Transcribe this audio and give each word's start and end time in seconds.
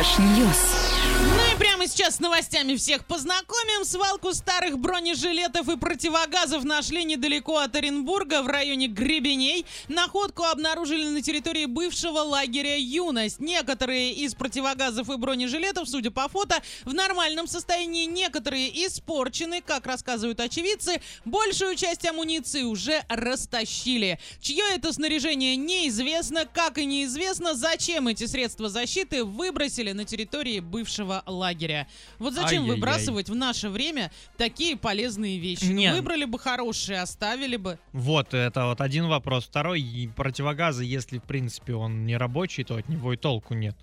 Fresh 0.00 0.18
News. 0.18 1.69
Прямо 1.80 1.92
сейчас 1.92 2.16
с 2.16 2.20
новостями 2.20 2.76
всех 2.76 3.06
познакомим. 3.06 3.86
Свалку 3.86 4.34
старых 4.34 4.78
бронежилетов 4.78 5.66
и 5.70 5.78
противогазов 5.78 6.62
нашли 6.64 7.04
недалеко 7.04 7.56
от 7.56 7.74
Оренбурга 7.74 8.42
в 8.42 8.48
районе 8.48 8.86
Гребеней. 8.86 9.64
Находку 9.88 10.42
обнаружили 10.42 11.08
на 11.08 11.22
территории 11.22 11.64
бывшего 11.64 12.18
лагеря 12.18 12.76
«Юность». 12.76 13.40
Некоторые 13.40 14.12
из 14.12 14.34
противогазов 14.34 15.08
и 15.08 15.16
бронежилетов, 15.16 15.88
судя 15.88 16.10
по 16.10 16.28
фото, 16.28 16.62
в 16.84 16.92
нормальном 16.92 17.46
состоянии. 17.46 18.04
Некоторые 18.04 18.68
испорчены, 18.86 19.62
как 19.62 19.86
рассказывают 19.86 20.38
очевидцы. 20.40 21.00
Большую 21.24 21.76
часть 21.76 22.06
амуниции 22.06 22.62
уже 22.62 23.02
растащили. 23.08 24.20
Чье 24.42 24.64
это 24.74 24.92
снаряжение 24.92 25.56
неизвестно, 25.56 26.44
как 26.44 26.76
и 26.76 26.84
неизвестно, 26.84 27.54
зачем 27.54 28.08
эти 28.08 28.26
средства 28.26 28.68
защиты 28.68 29.24
выбросили 29.24 29.92
на 29.92 30.04
территории 30.04 30.60
бывшего 30.60 31.22
лагеря. 31.24 31.69
Вот 32.18 32.34
зачем 32.34 32.62
Ай-яй-яй. 32.62 32.74
выбрасывать 32.74 33.28
в 33.28 33.34
наше 33.34 33.68
время 33.68 34.10
такие 34.36 34.76
полезные 34.76 35.38
вещи? 35.38 35.64
Ну, 35.64 35.72
Не. 35.72 35.92
Выбрали 35.92 36.24
бы 36.24 36.38
хорошие, 36.38 37.00
оставили 37.00 37.56
бы. 37.56 37.78
Вот, 37.92 38.34
это 38.34 38.66
вот 38.66 38.80
один 38.80 39.06
вопрос. 39.08 39.44
Второй, 39.44 40.10
противогазы, 40.16 40.84
если, 40.84 41.18
в 41.18 41.24
принципе, 41.24 41.74
он 41.74 42.04
не 42.06 42.16
рабочий, 42.16 42.64
то 42.64 42.76
от 42.76 42.88
него 42.88 43.12
и 43.12 43.16
толку 43.16 43.54
нет. 43.54 43.76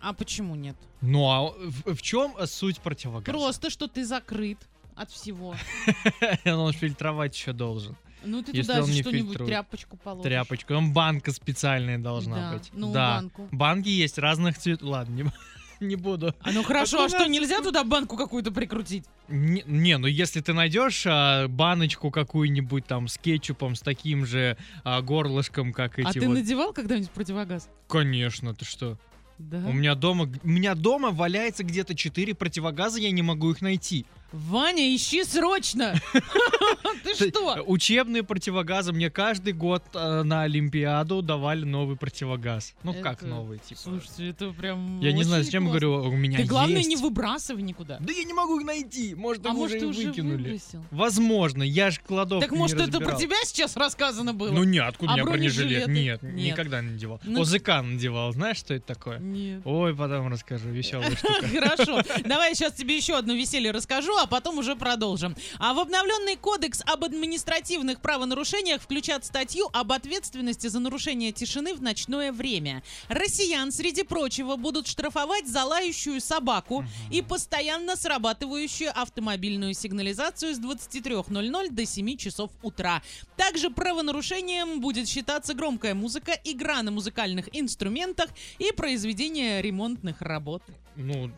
А 0.00 0.12
почему 0.12 0.54
нет? 0.56 0.76
Ну, 1.00 1.28
а 1.30 1.52
в, 1.86 2.02
чем 2.02 2.34
суть 2.46 2.80
противогаза? 2.80 3.24
Просто, 3.30 3.70
что 3.70 3.86
ты 3.86 4.04
закрыт 4.04 4.58
от 4.96 5.10
всего. 5.10 5.54
Он 6.44 6.72
фильтровать 6.72 7.36
еще 7.36 7.52
должен. 7.52 7.96
Ну, 8.24 8.42
ты 8.42 8.52
Если 8.56 8.72
туда 8.72 8.86
что-нибудь 8.92 9.38
тряпочку 9.38 9.96
положишь. 9.96 10.24
Тряпочку. 10.24 10.74
Там 10.74 10.92
банка 10.92 11.32
специальная 11.32 11.98
должна 11.98 12.36
Да, 12.36 12.52
быть. 12.56 12.70
ну, 12.72 12.92
да. 12.92 13.16
банку. 13.16 13.48
Банки 13.50 13.88
есть 13.88 14.18
разных 14.18 14.58
цветов. 14.58 14.88
Ладно, 14.88 15.12
не, 15.14 15.24
не 15.82 15.96
буду. 15.96 16.34
А 16.40 16.52
ну 16.52 16.62
хорошо, 16.62 17.04
а 17.04 17.08
что, 17.08 17.26
нельзя 17.26 17.60
туда 17.60 17.84
банку 17.84 18.16
какую-то 18.16 18.52
прикрутить? 18.52 19.04
Не, 19.28 19.62
не, 19.66 19.98
ну 19.98 20.06
если 20.06 20.40
ты 20.40 20.52
найдешь 20.52 21.04
а, 21.06 21.48
баночку 21.48 22.10
какую-нибудь 22.10 22.86
там 22.86 23.08
с 23.08 23.18
кетчупом, 23.18 23.74
с 23.74 23.80
таким 23.80 24.26
же 24.26 24.56
а, 24.84 25.00
горлышком, 25.02 25.72
как 25.72 25.98
эти 25.98 26.06
а 26.06 26.12
ты 26.12 26.26
вот. 26.26 26.34
надевал 26.34 26.72
когда-нибудь 26.72 27.10
противогаз? 27.10 27.68
Конечно, 27.88 28.54
ты 28.54 28.64
что? 28.64 28.98
Да. 29.38 29.58
У 29.66 29.72
меня 29.72 29.94
дома, 29.94 30.30
у 30.42 30.48
меня 30.48 30.74
дома 30.74 31.10
валяется 31.10 31.64
где-то 31.64 31.94
4 31.94 32.34
противогаза, 32.34 33.00
я 33.00 33.10
не 33.10 33.22
могу 33.22 33.50
их 33.50 33.60
найти. 33.60 34.06
Ваня, 34.32 34.94
ищи 34.94 35.24
срочно! 35.24 35.94
Ты 37.04 37.30
что? 37.30 37.62
Учебные 37.66 38.22
противогазы 38.22 38.92
мне 38.92 39.10
каждый 39.10 39.52
год 39.52 39.82
э, 39.94 40.22
на 40.22 40.42
Олимпиаду 40.42 41.20
давали 41.22 41.64
новый 41.64 41.96
противогаз. 41.96 42.74
Ну 42.82 42.94
как 42.94 43.22
новый, 43.22 43.58
типа. 43.58 43.80
Слушайте, 43.80 44.30
это 44.30 44.50
прям 44.50 45.00
я 45.00 45.12
не 45.12 45.22
знаю, 45.24 45.44
зачем 45.44 45.64
классно. 45.64 45.80
говорю, 45.80 46.08
у 46.08 46.16
меня 46.16 46.38
Ты 46.38 46.44
главное 46.44 46.78
есть. 46.78 46.88
не 46.88 46.96
выбрасывай 46.96 47.62
никуда. 47.62 47.98
Да 48.00 48.12
я 48.12 48.24
не 48.24 48.32
могу 48.32 48.58
их 48.58 48.66
найти. 48.66 49.14
Может, 49.14 49.44
А 49.46 49.50
их 49.50 49.56
уже 49.56 49.78
выкинули. 49.78 50.60
Возможно, 50.90 51.62
я 51.62 51.90
же 51.90 52.00
кладовку 52.00 52.48
Так 52.48 52.56
может, 52.56 52.80
это 52.80 53.00
про 53.00 53.16
тебя 53.16 53.36
сейчас 53.44 53.76
рассказано 53.76 54.32
было? 54.32 54.50
Ну 54.50 54.64
нет, 54.64 54.84
откуда 54.88 55.12
А 55.12 55.14
у 55.14 55.18
меня 55.18 55.24
бронежилет? 55.26 55.88
Нет, 55.88 56.22
никогда 56.22 56.80
не 56.80 56.92
надевал. 56.92 57.20
Ну- 57.24 57.42
ОЗК 57.42 57.68
надевал, 57.82 58.32
знаешь, 58.32 58.56
что 58.56 58.74
это 58.74 58.86
такое? 58.86 59.18
Нет. 59.18 59.60
Ой, 59.64 59.94
потом 59.94 60.28
расскажу, 60.28 60.68
веселая 60.70 61.10
штука. 61.16 61.46
Хорошо. 61.48 62.02
Давай 62.24 62.50
я 62.50 62.54
сейчас 62.54 62.72
тебе 62.74 62.96
еще 62.96 63.16
одно 63.16 63.34
веселье 63.34 63.72
расскажу, 63.72 64.16
а 64.22 64.26
потом 64.26 64.58
уже 64.58 64.76
продолжим. 64.76 65.34
А 65.58 65.74
в 65.74 65.80
обновленный 65.80 66.36
кодекс 66.36 66.80
об 66.86 67.02
административных 67.02 68.00
правонарушениях 68.00 68.80
включат 68.80 69.24
статью 69.24 69.68
об 69.72 69.90
ответственности 69.90 70.68
за 70.68 70.78
нарушение 70.78 71.32
тишины 71.32 71.74
в 71.74 71.82
ночное 71.82 72.30
время. 72.30 72.84
Россиян, 73.08 73.72
среди 73.72 74.04
прочего, 74.04 74.54
будут 74.54 74.86
штрафовать 74.86 75.48
за 75.48 75.64
лающую 75.64 76.20
собаку 76.20 76.84
и 77.10 77.20
постоянно 77.20 77.96
срабатывающую 77.96 78.92
автомобильную 78.94 79.74
сигнализацию 79.74 80.54
с 80.54 80.60
23.00 80.60 81.70
до 81.70 81.84
7 81.84 82.16
часов 82.16 82.52
утра. 82.62 83.02
Также 83.36 83.70
правонарушением 83.70 84.80
будет 84.80 85.08
считаться 85.08 85.52
громкая 85.54 85.94
музыка, 85.94 86.38
игра 86.44 86.80
на 86.82 86.92
музыкальных 86.92 87.48
инструментах 87.52 88.30
и 88.60 88.70
произведение 88.70 89.60
ремонтных 89.60 90.20
работ. 90.22 90.62
Ну, 90.94 91.30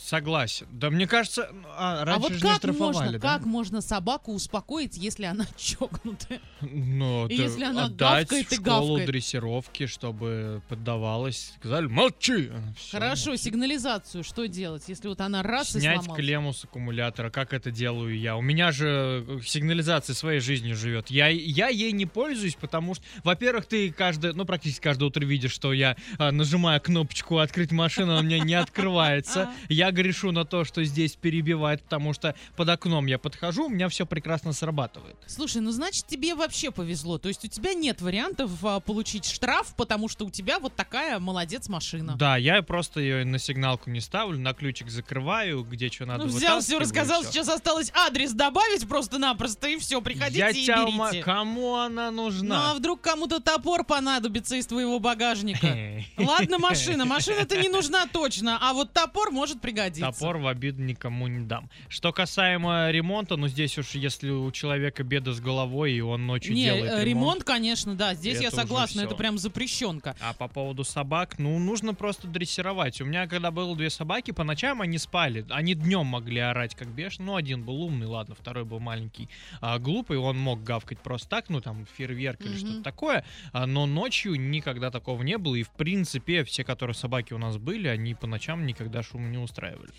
согласен. 0.00 0.66
Да 0.70 0.90
мне 0.90 1.06
кажется, 1.06 1.50
а, 1.76 2.02
А 2.02 2.04
раньше 2.04 2.28
вот 2.28 2.31
же 2.32 2.44
не 2.44 2.50
как 2.50 2.58
штрафовали, 2.58 2.94
можно, 2.94 3.12
да? 3.12 3.18
как 3.18 3.46
можно 3.46 3.80
собаку 3.80 4.32
успокоить, 4.32 4.96
если 4.96 5.24
она 5.24 5.46
чокнутая? 5.56 6.40
Ну, 6.60 7.26
И 7.28 7.34
если 7.34 7.64
она 7.64 7.86
отдать 7.86 8.28
гавкает 8.28 8.48
в 8.48 8.52
и 8.52 8.54
школу 8.56 8.86
гавкает. 8.88 9.06
дрессировки, 9.06 9.86
чтобы 9.86 10.62
поддавалась. 10.68 11.52
Сказали, 11.58 11.86
молчи! 11.86 12.50
Всё, 12.76 12.98
Хорошо, 12.98 13.30
молчи. 13.30 13.44
сигнализацию 13.44 14.24
что 14.24 14.46
делать, 14.46 14.84
если 14.88 15.08
вот 15.08 15.20
она 15.20 15.42
раз 15.42 15.74
и 15.76 15.80
Снять 15.80 15.98
сломалась? 15.98 16.20
клемму 16.24 16.52
с 16.52 16.64
аккумулятора, 16.64 17.30
как 17.30 17.52
это 17.52 17.70
делаю 17.70 18.18
я. 18.18 18.36
У 18.36 18.42
меня 18.42 18.72
же 18.72 19.24
э, 19.26 19.40
сигнализация 19.44 20.14
своей 20.14 20.40
жизнью 20.40 20.76
живет. 20.76 21.10
Я, 21.10 21.28
я 21.28 21.68
ей 21.68 21.92
не 21.92 22.06
пользуюсь, 22.06 22.54
потому 22.54 22.94
что, 22.94 23.04
во-первых, 23.24 23.66
ты 23.66 23.90
каждое, 23.92 24.32
ну, 24.32 24.44
практически 24.44 24.82
каждое 24.82 25.06
утро 25.06 25.24
видишь, 25.24 25.52
что 25.52 25.72
я 25.72 25.96
а, 26.18 26.30
нажимаю 26.32 26.80
кнопочку 26.80 27.38
«Открыть 27.38 27.72
машину», 27.72 28.12
она 28.12 28.20
у 28.20 28.24
меня 28.24 28.38
не 28.38 28.54
открывается. 28.54 29.50
Я 29.68 29.90
грешу 29.90 30.32
на 30.32 30.44
то, 30.44 30.64
что 30.64 30.84
здесь 30.84 31.16
перебивает, 31.16 31.82
потому 31.82 32.12
что 32.12 32.21
под 32.56 32.68
окном 32.68 33.06
я 33.06 33.18
подхожу, 33.18 33.66
у 33.66 33.68
меня 33.68 33.88
все 33.88 34.06
прекрасно 34.06 34.52
срабатывает. 34.52 35.16
Слушай, 35.26 35.62
ну 35.62 35.70
значит 35.70 36.06
тебе 36.06 36.34
вообще 36.34 36.70
повезло. 36.70 37.18
То 37.18 37.28
есть 37.28 37.44
у 37.44 37.48
тебя 37.48 37.74
нет 37.74 38.00
вариантов 38.00 38.50
а, 38.64 38.80
получить 38.80 39.26
штраф, 39.26 39.74
потому 39.76 40.08
что 40.08 40.24
у 40.26 40.30
тебя 40.30 40.58
вот 40.58 40.74
такая 40.74 41.18
молодец 41.18 41.68
машина. 41.68 42.14
Да, 42.16 42.36
я 42.36 42.62
просто 42.62 43.00
ее 43.00 43.24
на 43.24 43.38
сигналку 43.38 43.90
не 43.90 44.00
ставлю, 44.00 44.38
на 44.38 44.52
ключик 44.54 44.88
закрываю, 44.90 45.64
где 45.64 45.88
что 45.90 46.06
надо 46.06 46.24
Ну, 46.24 46.30
взял 46.30 46.60
все, 46.60 46.78
рассказал, 46.78 47.22
всё. 47.22 47.32
сейчас 47.32 47.48
осталось 47.48 47.90
адрес 47.94 48.32
добавить 48.32 48.86
просто-напросто, 48.88 49.68
и 49.68 49.76
все, 49.78 50.00
приходите 50.00 50.38
Я 50.38 50.50
и 50.50 50.54
тебя 50.64 50.84
ума- 50.84 51.10
берите. 51.10 51.24
Кому 51.24 51.76
она 51.76 52.10
Ну 52.10 52.22
а 52.22 52.24
нужна? 52.26 52.74
вдруг 52.74 53.00
кому-то 53.00 53.40
топор 53.40 53.84
понадобится 53.84 54.56
из 54.56 54.66
твоего 54.66 54.98
багажника? 54.98 55.66
Ладно, 56.18 56.58
машина. 56.58 57.04
Машина-то 57.04 57.56
не 57.60 57.68
нужна 57.68 58.06
точно, 58.06 58.58
а 58.60 58.72
вот 58.72 58.92
топор 58.92 59.30
может 59.30 59.60
пригодиться. 59.60 60.10
Топор 60.12 60.38
в 60.38 60.46
обиду 60.46 60.82
никому 60.82 61.26
не 61.26 61.44
дам. 61.46 61.68
Что 62.02 62.12
касаемо 62.12 62.90
ремонта, 62.90 63.36
ну 63.36 63.46
здесь 63.46 63.78
уж 63.78 63.90
если 63.92 64.28
у 64.28 64.50
человека 64.50 65.04
беда 65.04 65.30
с 65.30 65.38
головой, 65.38 65.92
и 65.92 66.00
он 66.00 66.26
ночью 66.26 66.52
Не, 66.52 66.64
делает 66.64 66.82
э, 66.82 66.86
ремонт. 66.86 67.06
ремонт, 67.06 67.44
конечно, 67.44 67.94
да, 67.94 68.14
здесь 68.14 68.40
я 68.40 68.50
согласна, 68.50 69.02
это 69.02 69.14
прям 69.14 69.38
запрещенка. 69.38 70.16
А 70.20 70.32
по 70.32 70.48
поводу 70.48 70.82
собак, 70.82 71.38
ну, 71.38 71.56
нужно 71.60 71.94
просто 71.94 72.26
дрессировать. 72.26 73.00
У 73.00 73.04
меня, 73.04 73.28
когда 73.28 73.52
было 73.52 73.76
две 73.76 73.88
собаки, 73.88 74.32
по 74.32 74.42
ночам 74.42 74.82
они 74.82 74.98
спали. 74.98 75.46
Они 75.48 75.74
днем 75.74 76.06
могли 76.06 76.40
орать, 76.40 76.74
как 76.74 76.88
бешеные. 76.88 77.26
Ну, 77.26 77.36
один 77.36 77.62
был 77.62 77.80
умный, 77.80 78.08
ладно, 78.08 78.34
второй 78.34 78.64
был 78.64 78.80
маленький, 78.80 79.28
а, 79.60 79.78
глупый. 79.78 80.18
Он 80.18 80.36
мог 80.36 80.64
гавкать 80.64 80.98
просто 80.98 81.28
так, 81.28 81.50
ну, 81.50 81.60
там, 81.60 81.86
фейерверк 81.96 82.40
или 82.40 82.48
Мгм. 82.48 82.58
что-то 82.58 82.82
такое. 82.82 83.24
А, 83.52 83.64
но 83.66 83.86
ночью 83.86 84.34
никогда 84.34 84.90
такого 84.90 85.22
не 85.22 85.38
было. 85.38 85.54
И, 85.54 85.62
в 85.62 85.70
принципе, 85.70 86.42
все, 86.42 86.64
которые 86.64 86.96
собаки 86.96 87.32
у 87.32 87.38
нас 87.38 87.58
были, 87.58 87.86
они 87.86 88.16
по 88.16 88.26
ночам 88.26 88.66
никогда 88.66 89.04
шум 89.04 89.30
не 89.30 89.38
устраивали. 89.38 89.92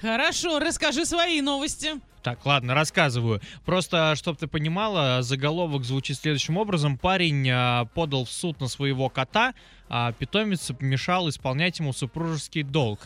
Хорошо, 0.00 0.58
расскажи 0.58 1.04
свои 1.04 1.40
новости. 1.40 1.92
Так, 2.22 2.44
ладно, 2.46 2.74
рассказываю. 2.74 3.40
Просто, 3.64 4.14
чтобы 4.16 4.38
ты 4.38 4.46
понимала, 4.46 5.22
заголовок 5.22 5.84
звучит 5.84 6.16
следующим 6.18 6.56
образом. 6.56 6.96
Парень 6.96 7.48
а, 7.50 7.84
подал 7.86 8.24
в 8.24 8.30
суд 8.30 8.60
на 8.60 8.68
своего 8.68 9.08
кота, 9.08 9.54
а 9.88 10.12
питомец 10.12 10.70
помешал 10.78 11.28
исполнять 11.28 11.80
ему 11.80 11.92
супружеский 11.92 12.62
долг. 12.62 13.00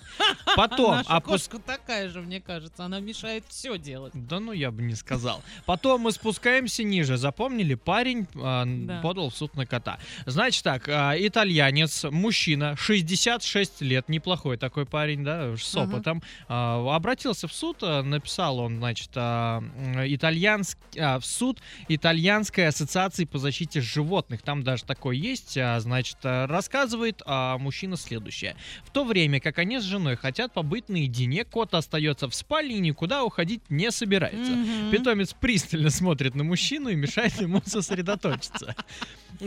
Потом, 0.54 0.96
Наша 0.98 1.16
опус- 1.16 1.48
кошка 1.48 1.58
такая 1.58 2.10
же, 2.10 2.20
мне 2.20 2.40
кажется, 2.42 2.84
она 2.84 3.00
мешает 3.00 3.44
все 3.48 3.76
делать. 3.78 4.12
Да 4.14 4.38
ну 4.38 4.52
я 4.52 4.70
бы 4.70 4.82
не 4.82 4.94
сказал. 4.94 5.42
Потом 5.64 6.02
мы 6.02 6.12
спускаемся 6.12 6.84
ниже. 6.84 7.16
Запомнили? 7.16 7.74
Парень 7.74 8.26
а, 8.36 8.64
Да. 8.66 9.00
подал 9.00 9.30
в 9.30 9.34
суд 9.36 9.56
на 9.56 9.64
кота. 9.66 9.98
Значит 10.26 10.62
так, 10.62 10.88
а, 10.90 11.14
итальянец, 11.18 12.04
мужчина, 12.04 12.76
66 12.76 13.80
лет, 13.80 14.10
неплохой 14.10 14.58
такой 14.58 14.84
парень, 14.84 15.24
да, 15.24 15.56
с 15.56 15.74
Ага. 15.74 15.94
опытом, 15.96 16.22
а, 16.48 16.75
обратился 16.90 17.48
в 17.48 17.52
суд, 17.52 17.78
а, 17.82 18.02
написал 18.02 18.58
он, 18.58 18.78
значит, 18.78 19.10
а, 19.14 19.58
м, 19.58 20.02
итальянск, 20.06 20.78
а, 20.98 21.18
в 21.18 21.26
суд 21.26 21.60
итальянской 21.88 22.68
ассоциации 22.68 23.24
по 23.24 23.38
защите 23.38 23.80
животных. 23.80 24.42
Там 24.42 24.62
даже 24.62 24.84
такой 24.84 25.18
есть, 25.18 25.58
значит, 25.78 26.18
рассказывает 26.22 27.22
мужчина 27.26 27.96
следующее. 27.96 28.56
В 28.84 28.90
то 28.90 29.04
время, 29.04 29.40
как 29.40 29.58
они 29.58 29.78
с 29.78 29.82
женой 29.82 30.16
хотят 30.16 30.52
побыть 30.52 30.88
наедине, 30.88 31.44
кот 31.44 31.74
остается 31.74 32.28
в 32.28 32.34
спальне 32.34 32.76
и 32.76 32.80
никуда 32.80 33.24
уходить 33.24 33.62
не 33.70 33.90
собирается. 33.90 34.52
Мгм. 34.52 34.90
Питомец 34.90 35.32
пристально 35.32 35.90
смотрит 35.90 36.34
на 36.34 36.44
мужчину 36.44 36.88
и 36.88 36.94
мешает 36.94 37.40
ему 37.40 37.62
сосредоточиться. 37.64 38.74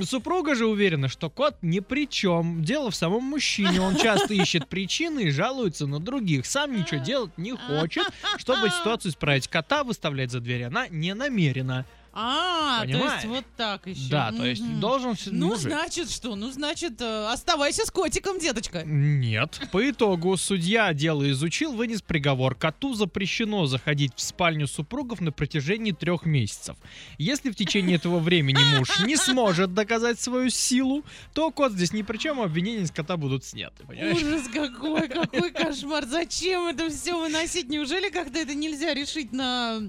Супруга 0.04 0.56
же 0.56 0.66
уверена, 0.66 1.08
что 1.08 1.30
кот 1.30 1.56
ни 1.62 1.80
при 1.80 2.08
чем. 2.08 2.64
Дело 2.64 2.92
в 2.92 2.96
самом 2.96 3.24
мужчине. 3.24 3.82
Он 3.82 3.96
часто 3.96 4.34
ищет 4.34 4.68
причины 4.68 5.26
и 5.26 5.30
жалуется 5.32 5.88
на 5.88 6.00
других. 6.00 6.46
Сам 6.46 6.76
ничего 6.76 7.02
делать 7.02 7.38
не 7.38 7.56
хочет. 7.56 8.08
Чтобы 8.38 8.70
ситуацию 8.70 9.12
исправить, 9.12 9.48
кота 9.48 9.84
выставлять 9.84 10.32
за 10.32 10.40
дверь 10.40 10.64
она 10.64 10.88
не 10.88 11.14
намерена. 11.14 11.86
А, 12.14 12.82
то 12.82 12.88
есть 12.88 13.00
Понимаешь? 13.00 13.24
вот 13.26 13.46
так 13.56 13.88
еще. 13.88 14.10
Да, 14.10 14.32
то 14.32 14.46
есть 14.46 14.62
Мгм. 14.62 14.80
должен... 14.80 15.16
с- 15.18 15.28
Ну, 15.28 15.50
мужик- 15.50 15.70
значит, 15.72 16.10
что? 16.10 16.36
Ну, 16.36 16.52
значит, 16.52 17.00
э, 17.02 17.28
оставайся 17.32 17.86
с 17.86 17.92
котиком, 17.92 18.40
деточка. 18.40 18.84
Нет. 18.86 19.60
По 19.72 19.90
итогу 19.90 20.36
судья 20.38 20.94
дело 20.94 21.30
изучил, 21.32 21.74
вынес 21.74 22.02
приговор. 22.02 22.56
Коту 22.56 22.94
запрещено 22.94 23.66
заходить 23.68 24.14
в 24.16 24.22
спальню 24.22 24.68
супругов 24.68 25.22
на 25.22 25.32
протяжении 25.32 25.92
трех 25.92 26.26
месяцев. 26.26 26.76
Если 27.18 27.52
в 27.52 27.56
течение 27.56 27.98
этого 27.98 28.20
времени 28.20 28.60
муж 28.78 29.00
не 29.06 29.16
сможет 29.16 29.74
доказать 29.74 30.20
свою 30.20 30.50
силу, 30.50 31.04
то 31.34 31.52
кот 31.52 31.74
здесь 31.74 31.94
ни 31.94 32.02
при 32.02 32.18
чем, 32.18 32.40
а 32.42 32.46
обвинения 32.46 32.86
с 32.86 32.92
кота 32.92 33.18
будут 33.18 33.46
сняты. 33.46 33.86
Понимаешь? 33.86 34.18
Ужас 34.18 34.48
какой, 34.54 35.08
какой 35.08 35.52
кошмар. 35.52 36.06
Зачем 36.06 36.68
это 36.68 36.90
все 36.90 37.18
выносить? 37.20 37.70
Неужели 37.70 38.10
как-то 38.10 38.40
это 38.40 38.56
нельзя 38.56 38.94
решить 38.94 39.32
на... 39.32 39.82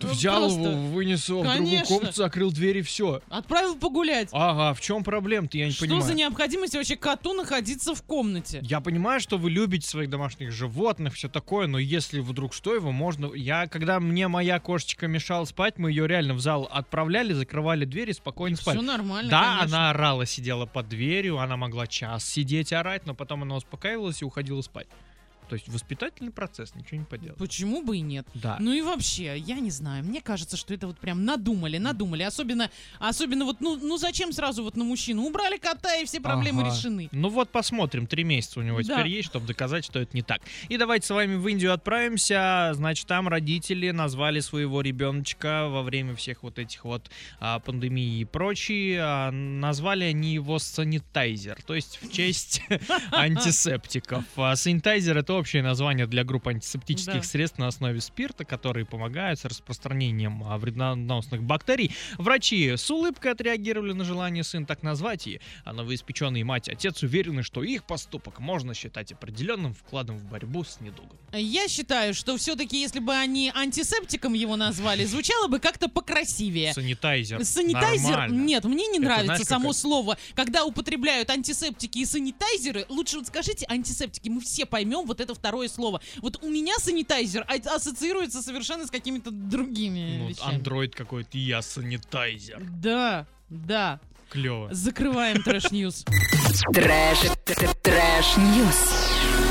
Ну, 0.00 0.08
взял 0.08 0.40
просто 0.40 0.60
его, 0.60 0.86
вынес 0.88 1.28
его 1.28 1.40
в 1.40 1.44
другую 1.44 1.66
Конечно. 1.66 1.86
комнату, 1.96 2.16
закрыл 2.16 2.50
дверь 2.50 2.78
и 2.78 2.82
все. 2.82 3.20
Отправил 3.28 3.76
погулять. 3.76 4.30
Ага, 4.32 4.74
в 4.74 4.80
чем 4.80 5.04
проблема-то, 5.04 5.58
я 5.58 5.66
не 5.66 5.72
Что 5.72 5.82
понимаю. 5.82 6.02
за 6.02 6.14
необходимость 6.14 6.74
вообще 6.74 6.96
коту 6.96 7.34
находиться 7.34 7.94
в 7.94 8.02
комнате? 8.02 8.60
Я 8.62 8.80
понимаю, 8.80 9.20
что 9.20 9.36
вы 9.38 9.50
любите 9.50 9.86
своих 9.86 10.08
домашних 10.08 10.50
животных, 10.50 11.14
все 11.14 11.28
такое, 11.28 11.66
но 11.66 11.78
если 11.78 12.20
вдруг 12.20 12.54
что, 12.54 12.74
его 12.74 12.90
можно... 12.90 13.32
Я, 13.34 13.66
когда 13.66 14.00
мне 14.00 14.28
моя 14.28 14.58
кошечка 14.60 15.06
мешала 15.08 15.44
спать, 15.44 15.78
мы 15.78 15.90
ее 15.90 16.06
реально 16.06 16.34
в 16.34 16.40
зал 16.40 16.68
отправляли, 16.72 17.32
закрывали 17.34 17.84
дверь 17.84 18.10
и 18.10 18.12
спокойно 18.14 18.56
спать. 18.56 18.76
Все 18.76 18.82
нормально, 18.84 19.30
Да, 19.30 19.56
конечно. 19.58 19.76
она 19.78 19.90
орала, 19.90 20.26
сидела 20.26 20.66
под 20.66 20.88
дверью, 20.88 21.38
она 21.38 21.56
могла 21.56 21.86
час 21.86 22.24
сидеть 22.24 22.72
и 22.72 22.74
орать, 22.74 23.06
но 23.06 23.14
потом 23.14 23.42
она 23.42 23.56
успокаивалась 23.56 24.22
и 24.22 24.24
уходила 24.24 24.62
спать. 24.62 24.86
То 25.52 25.56
есть 25.56 25.68
воспитательный 25.68 26.30
процесс, 26.30 26.74
ничего 26.74 26.96
не 27.00 27.04
поделать. 27.04 27.36
Почему 27.36 27.82
бы 27.82 27.98
и 27.98 28.00
нет? 28.00 28.26
Да. 28.32 28.56
Ну 28.58 28.72
и 28.72 28.80
вообще, 28.80 29.36
я 29.36 29.56
не 29.60 29.70
знаю, 29.70 30.02
мне 30.02 30.22
кажется, 30.22 30.56
что 30.56 30.72
это 30.72 30.86
вот 30.86 30.98
прям 30.98 31.26
надумали, 31.26 31.76
надумали. 31.76 32.22
Особенно, 32.22 32.70
особенно 32.98 33.44
вот, 33.44 33.60
ну, 33.60 33.76
ну 33.76 33.98
зачем 33.98 34.32
сразу 34.32 34.64
вот 34.64 34.78
на 34.78 34.84
мужчину? 34.84 35.24
Убрали 35.24 35.58
кота 35.58 35.94
и 35.96 36.06
все 36.06 36.22
проблемы 36.22 36.62
Ага. 36.62 36.70
решены. 36.74 37.10
Ну 37.12 37.28
вот 37.28 37.50
посмотрим, 37.50 38.06
три 38.06 38.24
месяца 38.24 38.60
у 38.60 38.62
него 38.62 38.78
Да. 38.80 38.94
теперь 38.94 39.08
есть, 39.08 39.28
чтобы 39.28 39.46
доказать, 39.46 39.84
что 39.84 39.98
это 39.98 40.16
не 40.16 40.22
так. 40.22 40.40
И 40.70 40.78
давайте 40.78 41.06
с 41.06 41.10
вами 41.10 41.34
в 41.34 41.46
Индию 41.46 41.74
отправимся. 41.74 42.70
Значит, 42.72 43.06
там 43.06 43.28
родители 43.28 43.90
назвали 43.90 44.40
своего 44.40 44.80
ребеночка 44.80 45.68
во 45.68 45.82
время 45.82 46.16
всех 46.16 46.44
вот 46.44 46.58
этих 46.58 46.86
вот 46.86 47.10
а, 47.40 47.58
пандемий 47.58 48.22
и 48.22 48.24
прочее. 48.24 49.00
а, 49.02 49.30
назвали 49.30 50.04
они 50.04 50.32
его 50.32 50.58
санитайзер, 50.58 51.60
то 51.66 51.74
есть 51.74 51.98
в 52.00 52.10
честь 52.10 52.62
антисептиков. 53.12 54.24
А 54.36 54.56
санитайзер 54.56 55.18
это 55.18 55.34
общее 55.42 55.62
название 55.62 56.06
для 56.06 56.22
групп 56.24 56.46
антисептических 56.48 57.14
Да. 57.14 57.22
средств 57.22 57.58
на 57.58 57.66
основе 57.66 58.00
спирта, 58.00 58.44
которые 58.44 58.86
помогают 58.86 59.40
с 59.40 59.44
распространением 59.44 60.44
а, 60.44 60.56
вредоносных 60.56 61.42
бактерий. 61.42 61.94
Врачи 62.16 62.76
с 62.76 62.88
улыбкой 62.90 63.32
отреагировали 63.32 63.92
на 63.92 64.04
желание 64.04 64.44
сын 64.44 64.64
так 64.66 64.82
назвать, 64.84 65.26
и 65.26 65.40
а 65.64 65.72
новоиспеченные 65.72 66.44
мать 66.44 66.68
и 66.68 66.72
отец 66.72 67.02
уверены, 67.02 67.42
что 67.42 67.62
их 67.64 67.84
поступок 67.84 68.38
можно 68.38 68.72
считать 68.72 69.10
определенным 69.12 69.74
вкладом 69.74 70.16
в 70.18 70.24
борьбу 70.24 70.62
с 70.62 70.80
недугом. 70.80 71.18
Я 71.32 71.66
считаю, 71.68 72.14
что 72.14 72.36
все-таки, 72.36 72.80
если 72.80 73.00
бы 73.00 73.12
они 73.14 73.50
антисептиком 73.54 74.34
его 74.34 74.56
назвали, 74.56 75.04
звучало 75.04 75.48
бы 75.48 75.58
как-то 75.58 75.88
покрасивее. 75.88 76.72
Санитайзер. 76.72 77.44
Санитайзер? 77.44 78.10
Нормально. 78.10 78.42
Нет, 78.44 78.64
мне 78.64 78.86
не 78.86 78.98
Это 78.98 79.02
нравится 79.06 79.26
знаешь, 79.26 79.46
само 79.46 79.68
какая- 79.70 79.80
слово. 79.80 80.18
Когда 80.34 80.64
употребляют 80.64 81.30
антисептики 81.30 81.98
и 81.98 82.04
санитайзеры, 82.04 82.86
лучше 82.88 83.16
вот 83.18 83.26
скажите 83.26 83.66
антисептики, 83.68 84.28
мы 84.28 84.40
все 84.40 84.66
поймем 84.66 85.04
вот 85.06 85.20
это 85.20 85.31
второе 85.34 85.68
слово. 85.68 86.00
Вот 86.20 86.42
у 86.42 86.48
меня 86.48 86.74
санитайзер 86.78 87.44
а- 87.48 87.74
ассоциируется 87.76 88.42
совершенно 88.42 88.86
с 88.86 88.90
какими-то 88.90 89.30
другими 89.30 90.18
Ну, 90.18 90.28
вещами. 90.28 90.54
андроид 90.56 90.94
какой-то, 90.94 91.36
я 91.38 91.62
санитайзер. 91.62 92.62
Да, 92.80 93.26
да. 93.48 94.00
Клево. 94.30 94.72
Закрываем 94.72 95.42
trash 95.42 95.73
news. 95.73 96.04
Trash, 96.72 97.18
trash, 97.44 97.70
trash, 97.82 98.36
news. 98.38 99.42